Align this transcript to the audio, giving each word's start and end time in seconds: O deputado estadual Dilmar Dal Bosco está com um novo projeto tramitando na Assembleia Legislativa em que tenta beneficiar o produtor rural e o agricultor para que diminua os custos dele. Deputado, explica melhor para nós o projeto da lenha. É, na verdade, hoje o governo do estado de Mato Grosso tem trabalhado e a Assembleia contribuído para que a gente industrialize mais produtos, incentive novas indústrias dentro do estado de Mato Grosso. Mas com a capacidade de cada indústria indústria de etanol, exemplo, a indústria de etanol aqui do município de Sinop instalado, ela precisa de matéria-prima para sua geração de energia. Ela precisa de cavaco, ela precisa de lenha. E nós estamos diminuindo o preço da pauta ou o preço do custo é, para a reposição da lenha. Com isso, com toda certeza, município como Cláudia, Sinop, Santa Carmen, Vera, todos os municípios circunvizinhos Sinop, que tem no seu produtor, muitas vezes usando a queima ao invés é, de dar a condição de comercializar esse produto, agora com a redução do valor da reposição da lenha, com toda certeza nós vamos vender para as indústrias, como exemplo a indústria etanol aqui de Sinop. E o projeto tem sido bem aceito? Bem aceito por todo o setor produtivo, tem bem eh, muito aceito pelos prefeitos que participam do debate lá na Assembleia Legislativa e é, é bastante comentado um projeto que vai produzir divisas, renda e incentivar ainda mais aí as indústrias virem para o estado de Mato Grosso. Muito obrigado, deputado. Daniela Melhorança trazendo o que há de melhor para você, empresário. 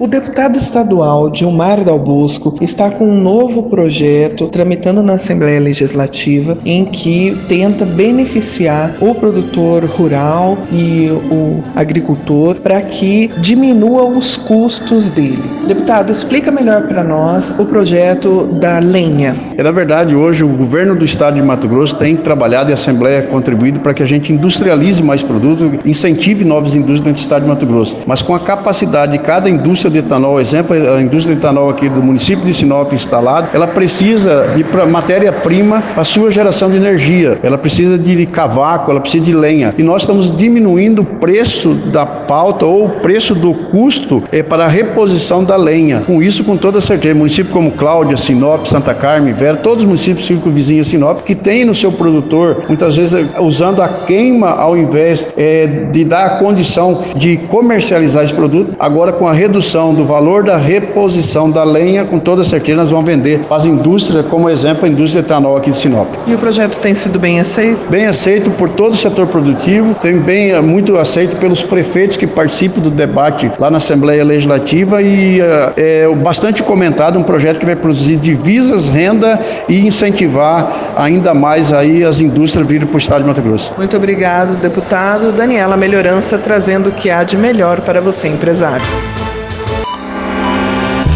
O 0.00 0.06
deputado 0.06 0.56
estadual 0.56 1.28
Dilmar 1.28 1.82
Dal 1.82 1.98
Bosco 1.98 2.56
está 2.60 2.88
com 2.88 3.04
um 3.04 3.20
novo 3.20 3.64
projeto 3.64 4.46
tramitando 4.46 5.02
na 5.02 5.14
Assembleia 5.14 5.58
Legislativa 5.58 6.56
em 6.64 6.84
que 6.84 7.36
tenta 7.48 7.84
beneficiar 7.84 8.94
o 9.00 9.12
produtor 9.12 9.84
rural 9.86 10.56
e 10.70 11.08
o 11.10 11.60
agricultor 11.74 12.54
para 12.60 12.80
que 12.80 13.28
diminua 13.38 14.04
os 14.04 14.36
custos 14.36 15.10
dele. 15.10 15.42
Deputado, 15.66 16.12
explica 16.12 16.52
melhor 16.52 16.86
para 16.86 17.02
nós 17.02 17.52
o 17.58 17.66
projeto 17.66 18.46
da 18.60 18.78
lenha. 18.78 19.36
É, 19.56 19.64
na 19.64 19.72
verdade, 19.72 20.14
hoje 20.14 20.44
o 20.44 20.48
governo 20.48 20.94
do 20.94 21.04
estado 21.04 21.34
de 21.34 21.42
Mato 21.42 21.66
Grosso 21.66 21.96
tem 21.96 22.14
trabalhado 22.14 22.70
e 22.70 22.72
a 22.72 22.74
Assembleia 22.74 23.22
contribuído 23.22 23.80
para 23.80 23.92
que 23.92 24.02
a 24.04 24.06
gente 24.06 24.32
industrialize 24.32 25.02
mais 25.02 25.24
produtos, 25.24 25.84
incentive 25.84 26.44
novas 26.44 26.72
indústrias 26.72 27.00
dentro 27.00 27.14
do 27.14 27.22
estado 27.22 27.42
de 27.42 27.48
Mato 27.48 27.66
Grosso. 27.66 27.96
Mas 28.06 28.22
com 28.22 28.32
a 28.32 28.38
capacidade 28.38 29.12
de 29.12 29.18
cada 29.18 29.50
indústria 29.50 29.87
indústria 29.88 29.90
de 29.90 29.98
etanol, 29.98 30.40
exemplo, 30.40 30.76
a 30.76 31.00
indústria 31.00 31.34
de 31.34 31.40
etanol 31.40 31.70
aqui 31.70 31.88
do 31.88 32.02
município 32.02 32.44
de 32.44 32.54
Sinop 32.54 32.92
instalado, 32.92 33.48
ela 33.52 33.66
precisa 33.66 34.48
de 34.54 34.64
matéria-prima 34.86 35.82
para 35.94 36.04
sua 36.04 36.30
geração 36.30 36.70
de 36.70 36.76
energia. 36.76 37.38
Ela 37.42 37.58
precisa 37.58 37.98
de 37.98 38.26
cavaco, 38.26 38.90
ela 38.90 39.00
precisa 39.00 39.24
de 39.24 39.32
lenha. 39.32 39.74
E 39.78 39.82
nós 39.82 40.02
estamos 40.02 40.36
diminuindo 40.36 41.02
o 41.02 41.04
preço 41.04 41.74
da 41.74 42.04
pauta 42.04 42.64
ou 42.64 42.86
o 42.86 42.90
preço 43.00 43.34
do 43.34 43.54
custo 43.54 44.22
é, 44.30 44.42
para 44.42 44.64
a 44.64 44.68
reposição 44.68 45.42
da 45.42 45.56
lenha. 45.56 46.02
Com 46.06 46.22
isso, 46.22 46.44
com 46.44 46.56
toda 46.56 46.80
certeza, 46.80 47.14
município 47.14 47.52
como 47.52 47.72
Cláudia, 47.72 48.16
Sinop, 48.16 48.66
Santa 48.66 48.94
Carmen, 48.94 49.32
Vera, 49.32 49.56
todos 49.56 49.84
os 49.84 49.86
municípios 49.86 50.26
circunvizinhos 50.26 50.88
Sinop, 50.88 51.22
que 51.22 51.34
tem 51.34 51.64
no 51.64 51.74
seu 51.74 51.92
produtor, 51.92 52.64
muitas 52.68 52.96
vezes 52.96 53.26
usando 53.40 53.82
a 53.82 53.88
queima 53.88 54.50
ao 54.50 54.76
invés 54.76 55.32
é, 55.36 55.66
de 55.66 56.04
dar 56.04 56.26
a 56.26 56.30
condição 56.38 57.02
de 57.16 57.36
comercializar 57.48 58.24
esse 58.24 58.32
produto, 58.32 58.74
agora 58.78 59.12
com 59.12 59.26
a 59.26 59.32
redução 59.32 59.77
do 59.78 60.04
valor 60.04 60.42
da 60.42 60.56
reposição 60.56 61.50
da 61.50 61.62
lenha, 61.62 62.04
com 62.04 62.18
toda 62.18 62.42
certeza 62.42 62.78
nós 62.78 62.90
vamos 62.90 63.06
vender 63.06 63.40
para 63.40 63.56
as 63.56 63.64
indústrias, 63.64 64.26
como 64.26 64.50
exemplo 64.50 64.84
a 64.84 64.88
indústria 64.88 65.20
etanol 65.20 65.56
aqui 65.56 65.70
de 65.70 65.78
Sinop. 65.78 66.08
E 66.26 66.34
o 66.34 66.38
projeto 66.38 66.78
tem 66.78 66.94
sido 66.94 67.18
bem 67.18 67.38
aceito? 67.38 67.88
Bem 67.88 68.06
aceito 68.06 68.50
por 68.50 68.68
todo 68.68 68.94
o 68.94 68.96
setor 68.96 69.28
produtivo, 69.28 69.94
tem 69.94 70.18
bem 70.18 70.50
eh, 70.50 70.60
muito 70.60 70.98
aceito 70.98 71.36
pelos 71.36 71.62
prefeitos 71.62 72.16
que 72.16 72.26
participam 72.26 72.80
do 72.80 72.90
debate 72.90 73.50
lá 73.58 73.70
na 73.70 73.76
Assembleia 73.76 74.24
Legislativa 74.24 75.00
e 75.00 75.40
é, 75.40 75.72
é 75.76 76.14
bastante 76.16 76.62
comentado 76.62 77.18
um 77.18 77.22
projeto 77.22 77.58
que 77.58 77.66
vai 77.66 77.76
produzir 77.76 78.16
divisas, 78.16 78.88
renda 78.88 79.38
e 79.68 79.86
incentivar 79.86 80.94
ainda 80.96 81.32
mais 81.32 81.72
aí 81.72 82.04
as 82.04 82.20
indústrias 82.20 82.66
virem 82.66 82.86
para 82.86 82.96
o 82.96 82.98
estado 82.98 83.22
de 83.22 83.28
Mato 83.28 83.40
Grosso. 83.40 83.72
Muito 83.76 83.96
obrigado, 83.96 84.56
deputado. 84.56 85.30
Daniela 85.32 85.76
Melhorança 85.76 86.36
trazendo 86.36 86.88
o 86.88 86.92
que 86.92 87.10
há 87.10 87.22
de 87.22 87.36
melhor 87.36 87.80
para 87.80 88.00
você, 88.00 88.28
empresário. 88.28 88.86